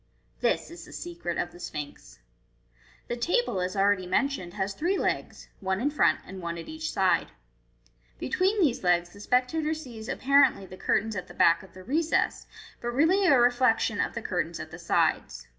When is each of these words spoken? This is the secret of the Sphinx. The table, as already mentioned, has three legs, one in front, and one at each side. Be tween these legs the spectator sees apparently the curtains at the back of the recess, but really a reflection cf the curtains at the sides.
This 0.39 0.71
is 0.71 0.83
the 0.85 0.93
secret 0.93 1.37
of 1.37 1.51
the 1.51 1.59
Sphinx. 1.59 2.17
The 3.07 3.15
table, 3.15 3.61
as 3.61 3.75
already 3.75 4.07
mentioned, 4.07 4.55
has 4.55 4.73
three 4.73 4.97
legs, 4.97 5.47
one 5.59 5.79
in 5.79 5.91
front, 5.91 6.21
and 6.25 6.41
one 6.41 6.57
at 6.57 6.67
each 6.67 6.91
side. 6.91 7.27
Be 8.17 8.27
tween 8.27 8.59
these 8.59 8.83
legs 8.83 9.09
the 9.11 9.19
spectator 9.19 9.75
sees 9.75 10.09
apparently 10.09 10.65
the 10.65 10.75
curtains 10.75 11.15
at 11.15 11.27
the 11.27 11.35
back 11.35 11.61
of 11.61 11.75
the 11.75 11.83
recess, 11.83 12.47
but 12.81 12.87
really 12.95 13.27
a 13.27 13.39
reflection 13.39 13.99
cf 13.99 14.15
the 14.15 14.23
curtains 14.23 14.59
at 14.59 14.71
the 14.71 14.79
sides. 14.79 15.45